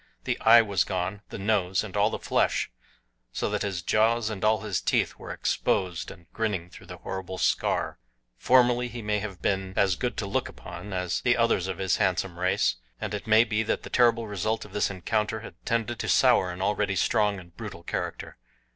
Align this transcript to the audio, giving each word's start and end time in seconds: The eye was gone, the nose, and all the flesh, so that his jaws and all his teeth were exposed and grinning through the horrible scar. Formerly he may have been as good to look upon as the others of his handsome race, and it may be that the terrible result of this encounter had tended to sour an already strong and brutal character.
The 0.23 0.39
eye 0.39 0.63
was 0.63 0.83
gone, 0.83 1.21
the 1.29 1.37
nose, 1.37 1.83
and 1.83 1.95
all 1.95 2.09
the 2.09 2.17
flesh, 2.17 2.71
so 3.31 3.51
that 3.51 3.61
his 3.61 3.83
jaws 3.83 4.31
and 4.31 4.43
all 4.43 4.61
his 4.61 4.81
teeth 4.81 5.13
were 5.17 5.29
exposed 5.29 6.09
and 6.09 6.25
grinning 6.33 6.71
through 6.71 6.87
the 6.87 6.97
horrible 6.97 7.37
scar. 7.37 7.99
Formerly 8.35 8.87
he 8.87 9.03
may 9.03 9.19
have 9.19 9.43
been 9.43 9.73
as 9.77 9.95
good 9.95 10.17
to 10.17 10.25
look 10.25 10.49
upon 10.49 10.91
as 10.91 11.21
the 11.21 11.37
others 11.37 11.67
of 11.67 11.77
his 11.77 11.97
handsome 11.97 12.39
race, 12.39 12.77
and 12.99 13.13
it 13.13 13.27
may 13.27 13.43
be 13.43 13.61
that 13.61 13.83
the 13.83 13.91
terrible 13.91 14.25
result 14.27 14.65
of 14.65 14.73
this 14.73 14.89
encounter 14.89 15.41
had 15.41 15.53
tended 15.67 15.99
to 15.99 16.09
sour 16.09 16.49
an 16.49 16.63
already 16.63 16.95
strong 16.95 17.39
and 17.39 17.55
brutal 17.55 17.83
character. 17.83 18.37